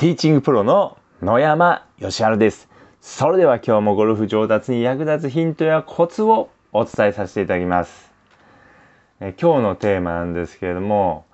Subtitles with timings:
[0.00, 2.70] ティーチングプロの野山義晴です。
[3.02, 8.10] それでは今日もゴルフ上達に役立つヒントやコツをお伝えさせていただきます。
[9.20, 11.26] え今日のテーマなんですけれども、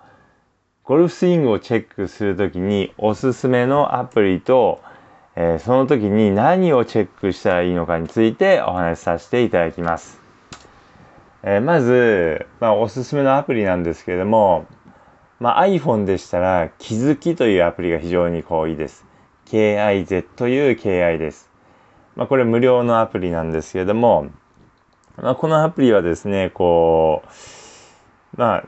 [0.82, 4.80] ゴルフスイングをチェックするときにおすすめのアプリと、
[5.36, 10.20] えー、その時に何をチェックしたらいいのかについてお話しさせていただきます。
[11.44, 14.66] えー、まず、まあ、おすすめのアプリなんですけれども、
[15.38, 19.04] まあ、iPhone でしたら、気づきというアプリが非常にこういいです。
[19.46, 21.50] KIZ という KI です。
[22.14, 24.28] まあ、これ無料のアプリなんですけれども、
[25.16, 28.64] まあ、このアプリはですね、こう、まあ、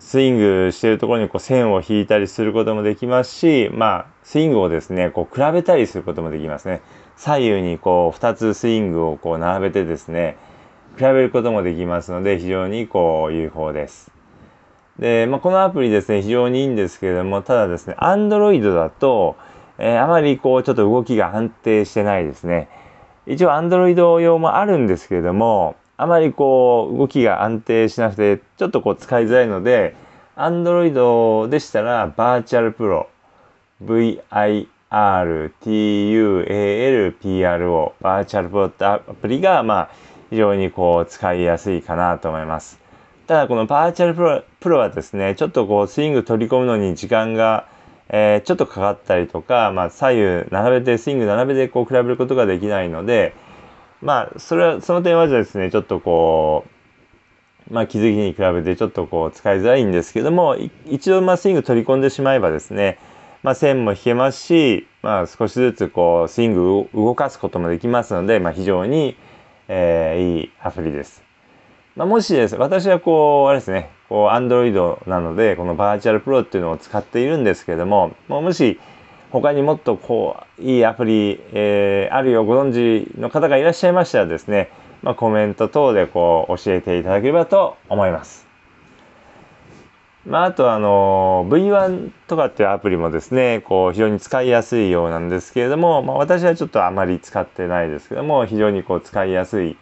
[0.00, 6.82] スイングしてるところにこう線を引いたりすることもできますし、まあ、スイングをですね、こう比べたりすることもできますね。
[7.16, 10.36] 左右にこう2つスイングをこう並べてですね、
[10.96, 14.17] 比べることもできますので、非常にこう有効です。
[14.98, 19.36] で、まあ、このアプリですね、非常にいいんですけれども、ただですね、Android だと、
[19.78, 22.68] えー、あまりこう、ちょっと動きが安定してないですね。
[23.26, 29.94] 一応 Android 用もあるんですけれども、あまりこう、動きが安定しなくて、ちょっとこう、使いづらいので、
[30.36, 33.08] Android でしたら、バーチャルプロ、
[33.84, 34.72] VIRTUALPRO、
[38.00, 39.88] バーチャルプロってアプリが、まあ、
[40.30, 42.77] 非常にこう、使いやすいかなと思います。
[43.28, 47.68] ただこのバーチャルプロプロはですね、ちょっとこうスイング取り込むのに時間が、
[48.08, 53.34] えー、ちょっとかかったりとか、まあ、左右並べて、スイング並べてこう比べることができないので、
[54.00, 56.64] まあ、それは、その点はですね、ちょっとこ
[57.70, 62.98] う、まあ、気づきに比べてちょっとこう使いづらいんですけども、一度まあスイング取り込んでしまえばですね、
[63.42, 69.18] まあ、線も引けますし、まあ、少しずつこうスイングを動かすこともできますので、まあ、非常に、
[69.68, 71.27] えー、いいアプリです。
[71.98, 78.78] まあ、もしです、私はこう、あれですね、こう、Android なので、このバーチャルプロっていうのを使っているんですけれども、ももし、
[79.32, 84.70] 他にもっとこう、いいアプリ、えー、あるよご存知の方がいらっしゃいましたらですね、
[85.02, 88.46] まあ、コメント等でこう、教えていただければと思います。
[90.24, 99.76] まあ、あとあの、V1 とかっていうアプリもですね、こう、非常に使いやすいようなんですけれども、まあ、私はちょっとあまり使ってないですけども、非常にこう、使いやすい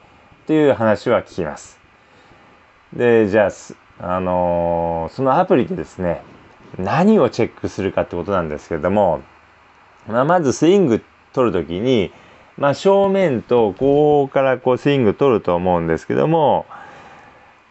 [0.47, 1.77] という話は聞きます。
[2.97, 3.49] で、じゃ
[4.01, 6.23] あ、あのー、そのアプリでですね、
[6.79, 9.21] 何をチェックするかってことなんですけれども、
[10.09, 11.03] まあ、まずスイング
[11.33, 12.11] 取るときに、
[12.57, 16.67] まあ、正面と後方からこうスイング取ると思うんですけども、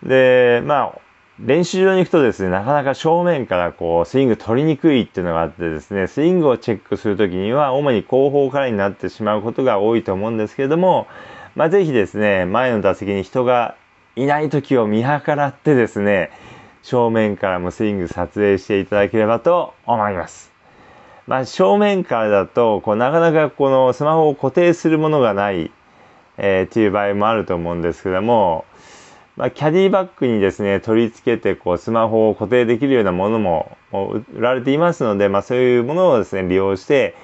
[0.03, 0.99] で、まあ、
[1.39, 11.07] 練習場に行くとですね、なかなか正面からこうスイング取りにくいっていうのがあってですね、スイングをチェックするときには主に後方からになってしまうことが多いと思うんですけれども、
[11.55, 13.75] まあ、ぜひですね、前の打席に人が
[14.15, 16.31] いない時を見計らってですね、
[16.83, 20.51] 正面からもスイング撮影していただければと思います。
[21.27, 25.71] まあ、正面からだと、こう、なかなかこのスマホを固定するものがない、
[26.37, 28.65] えー、っていう場合もあると思うんですけども、
[29.35, 37.15] まあ、キャディバッグにですね、取り付けて、こう、スマホを固定できるようなものも売られていますので、まあ、そういうものをですね、利用して、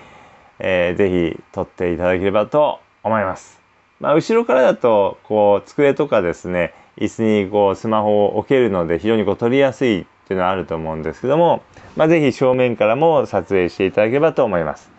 [0.59, 3.61] えー、ぜひ撮っていただければと思います。
[3.99, 11.63] まあ、後ろからだと、こう、机とかですね、椅子にこうスマホを置けるので非常にこう撮りやすいっていうのはあると思うんですけども、
[11.95, 14.89] まあ、ぜひ正面からも撮影していただければと思います。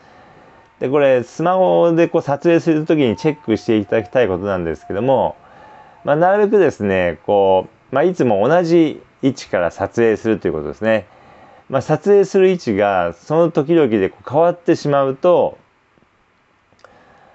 [0.81, 5.37] で、これスマホでこう撮影するときにチェックしていただきたいことなんですけども、
[6.05, 11.07] まあ、なるべくですね、こう、まあ、いつも同じ位置から撮影するということですね。
[11.69, 15.57] まあ、撮影する位置がその時々でこう変わってしまうと、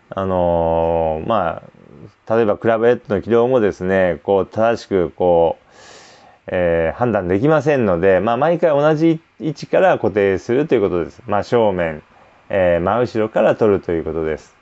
[0.09, 1.77] あのー、まあ、
[2.29, 5.68] 例えばクラブヘッドの軌道もですね、こう正しくこう、
[6.47, 11.22] えー、判断できませんので、まあ、毎回同じ位置から固定するということです。
[11.28, 12.03] まあ、正面、
[12.50, 14.56] えー、真後ろから取るということです。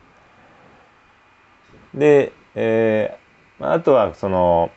[1.94, 4.72] で、えー、あとはその、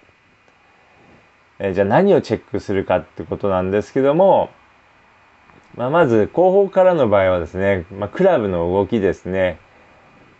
[1.59, 4.51] えー、じゃあ何をチェックするかってことなんですけども、
[5.77, 9.59] まあ、まず後方からの場合はですね、まあ、クラブの動きですね。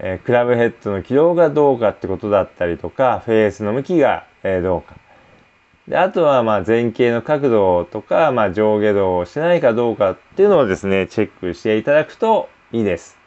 [0.01, 4.97] えー、クラブヘッドの軌道がどうかってことだったりとか、フェースの向きが、えー、どうか。
[5.89, 13.19] で、あとは、まあ、前傾の角度とか、まあ、上下動をしてないかどうかっていうのをですね、チェックしていただくといいです。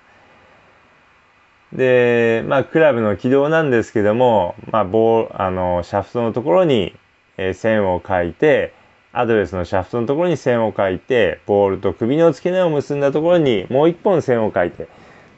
[1.74, 6.96] で、まあ、クラブの軌道なんですけども、まあ、ボーあの、シャフトのところに、
[7.38, 8.74] え、線を書いて、
[9.14, 14.88] アドレスのシャフトのところに線を書いて、ボールと首の付け根を結んだところにもう一本線を書いて、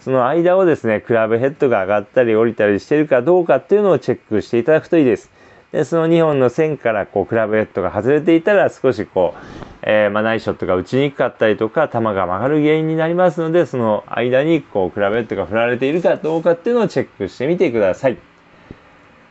[0.03, 5.31] その間をですね、クラブヘッドが上がったり降りたりしてるかどうかっていうのをチェックしていただくといいです。
[5.71, 9.39] で、その2本の線からこうクラブヘッドが外れていたら少しこう、
[9.81, 18.17] えー、まあ、ナイショットが打ちにくかったりとか、球が曲がる原因になりますので、その間にこう、クラブヘッドが振られているかどうかっていうのをチェックしてみてください。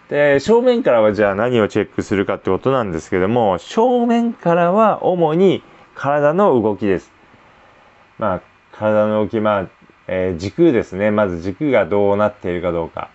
[0.09, 5.63] で、正面からはじゃあ何をチェックするかってことなんですけども、正面からは主に
[5.95, 7.13] 体の動きです。
[8.19, 8.43] まあ、
[8.73, 9.67] 体の動き、まあ、
[10.09, 11.11] えー、軸ですね。
[11.11, 13.11] まず軸がどうなっているかどうか。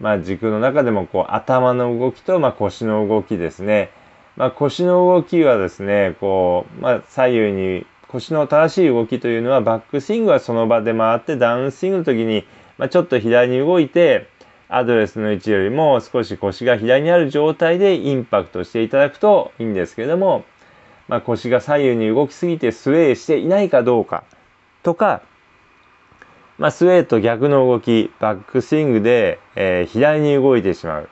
[0.00, 3.90] まあ、軸の中でもこう頭の動きと、まあ、腰の動きですね。
[4.36, 12.44] まあ、腰の動きはですね、こう、まあ、左右に腰の正しい動きというのはバックスイングはその場で回ってダウンスイングの時に、
[12.78, 14.28] まあ、ちょっと左に動いて
[14.68, 20.44] アドレスの位置よりも少し腰が左にある状態でインパクトしていただくといいんですけども、
[21.08, 24.24] まあ、腰が左右に動きすぎてスウェーしていないかどうか
[24.82, 25.22] とか、
[26.62, 31.08] まあ、スウェーと逆の動きバックスイングで、えー、左に動いてしまう。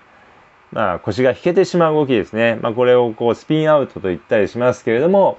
[0.71, 2.61] まあ、腰が引けてしまう動きですね。
[2.63, 5.39] まあ、これをこうスピンアウトと言ったりしますけれども、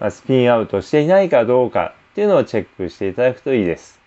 [0.00, 4.00] まあ、スピンアウトしていないかどうかっていうのをチェックしていただくといいです。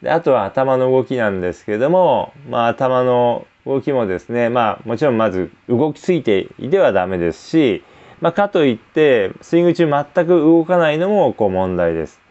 [0.00, 7.84] であとは頭の動きなんですけれども、まあ、頭の動きもですね、まあ、もちろんまず動きすぎていてはダメですし、
[8.22, 12.29] まあ、かといってスイング中全く動かないのもこう問題です。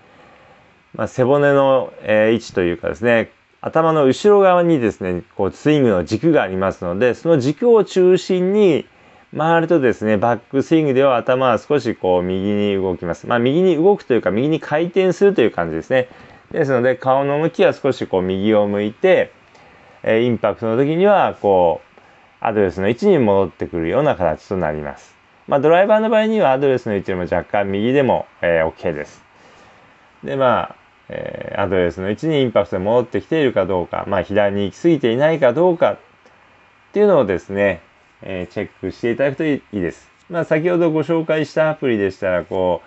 [0.95, 3.31] まあ、背骨の、えー、位置というかですね
[3.61, 8.85] 頭の後ろ側にですね、こうスイングの軸がありますので、その軸を中心に
[9.37, 13.27] 回るとですね、バックスイングでは頭は少しこう右に動きます。
[13.27, 16.07] まあ右に動くというか右に回転するという感じですね。
[16.51, 19.33] ですので顔の向きは少しこう右を向いて、
[20.03, 21.99] えインパクトの時にはこう
[22.39, 25.13] アドレスの位置に戻ってくるような形となります。
[25.49, 29.21] まあドライバーの場合にはアドレスの位置よりも若干右でも、えー、OK です。
[30.23, 30.78] でまあ
[31.09, 35.97] えー、アドレスの位置にインパクトで戻ってきているかどうか、まあ、左に行き過ぎていないかどうかっ
[36.93, 37.81] ていうのをですね、
[38.21, 40.09] えー、チェックしていただくといいです。
[40.29, 42.81] まあ、先ほどご紹介したアプリでしたら、こ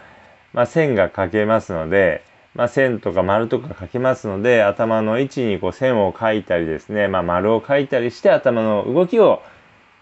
[0.55, 2.23] う、まあ、線が書けますので、
[2.55, 9.43] まあ、線とか丸とか書けますので、頭の位置にこう線を書いたりですね、まあ、丸を書いたりして頭の動きを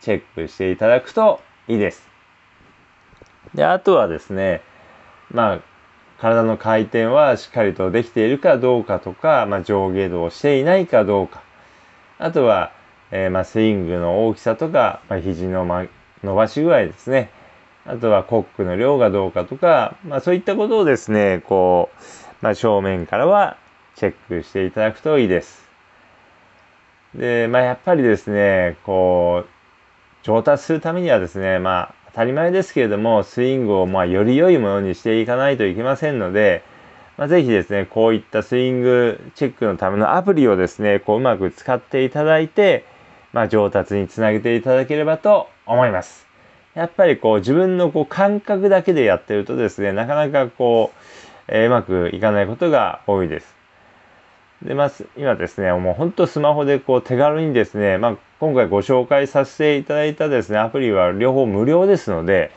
[0.00, 2.08] チェックしていただくといいです。
[3.54, 4.62] で、あとはですね、
[5.30, 5.60] まあ、
[6.20, 11.42] 体の回転はしっかりとできているかどうかとか、まあ、上下動していないかどうか。
[12.18, 12.72] あとは、
[13.10, 15.86] えー、まあ、スイングの大きさとか、まあ、肘の、ま、
[16.22, 17.30] 伸ばし具合ですね。
[17.86, 22.04] あとはコックの量がどうかとか、まあ、そういったことをですね、こう、
[22.42, 23.56] まあ、正面からは
[23.96, 25.64] チェックしていただくといいです。
[27.14, 29.48] で、まあ、やっぱりですね、こう、
[30.22, 36.62] 上達するためにはですね、まあ、当たり前ですけれども、スイングをまあより良いものにしていかないといけませんので、
[37.16, 42.84] まあ、ぜひですね、こういったスイングチェックのためのアプリをですね、こううまく使っていただいて、
[43.32, 46.26] まあ、上達につなげていただければと思います。
[46.74, 53.59] やっぱりこう自分のこう感覚だけでやってるとですね、なかなかこう、えー、うまくいかないことが多いです。
[54.62, 62.50] で、まあ、今ですね、もう本当スマホでこう手軽にですね、まあ、今回ご紹介させていただいたですね、アプリは両方無料ですので、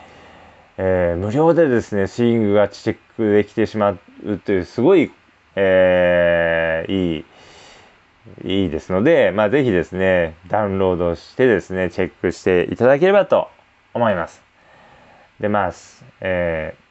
[0.76, 3.98] えー、無料でですね、スイングがチェックできてしまう
[4.38, 5.10] という、すごい、
[5.56, 7.24] えー、い
[8.44, 13.48] い、いいですので、まあ、ぜひですね、ダウンロードしてですね、チェックしていただければと
[13.94, 14.42] 思います。
[15.40, 15.72] で、まあ、
[16.20, 16.83] えー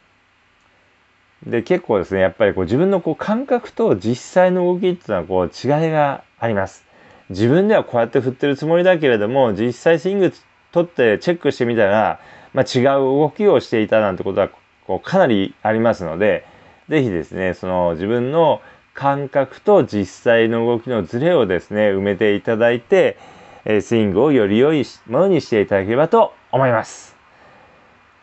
[1.46, 6.86] で、結構ですね、やっぱりこう自分のこう感覚と実際の動きっていうのはこう違いがあります。
[7.30, 10.34] 自分ではこうやって振ってるつもりだけれども、実際スイング
[10.72, 12.20] 取ってチェックしてみたら、
[12.54, 14.50] まあ、違う動きをしていたなんてことは
[14.86, 16.46] こうかなりありますので、
[16.90, 18.62] ぜひですね、その自分の
[18.94, 23.18] 感覚と実際の動きのズレをですね、埋めていただいて、
[23.82, 27.13] スイングをより良いものにしていただければと思います。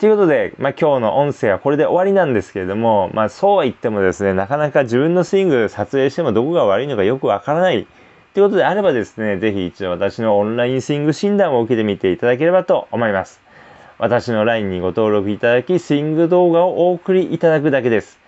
[0.01, 7.87] ということで、まあ、今日の音声はこれで終わりなんですけれども、まあ、そうは言ってもですね、なかなか自分のスイング撮影してもどこが悪いのかよくわからない
[8.33, 13.43] ということであればですね、ぜひ一度私のオンラインスイング診断を受けてみていただければと思います。
[13.99, 18.19] 私の LINE にご登録いただき、スイング動画をお送りいただくだけです。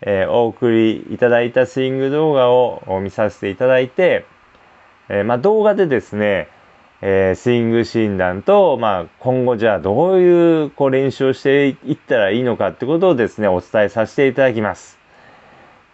[0.00, 4.24] えー、お送りいただいたスイング動画を見させていただいて、
[5.10, 6.48] えー、まあ、動画でですね、
[7.02, 14.98] えー、スイング診断と、まあ、今後じゃあどういうこう練習をしていったらいいのかってことをですね、お伝えさせていただきます。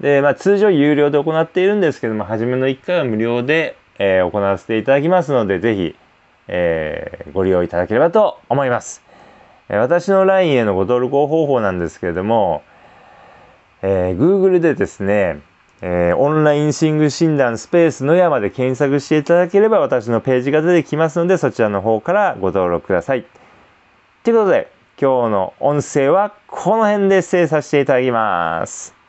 [0.01, 5.97] で、まあ、通常有料で行っているんですけども、初めの1回は無料で、えー、行わせていただきますので、ぜひ、
[6.49, 9.03] えー、ご利用いただければと思います。
[9.69, 12.63] え私の LINE へのご登録方法なんですけれども、
[13.81, 15.41] え Google でですね、
[15.85, 23.27] えー、オンラインシング診断スペースの山で検索していただければ私のページが出てきますのでそちらの方からご登録ください。
[24.23, 29.02] ということで今日の音声はこの辺で失礼させていただきます。